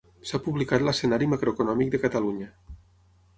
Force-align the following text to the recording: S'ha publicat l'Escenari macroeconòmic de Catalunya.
S'ha 0.27 0.37
publicat 0.45 0.85
l'Escenari 0.87 1.27
macroeconòmic 1.35 1.93
de 1.97 2.01
Catalunya. 2.07 2.49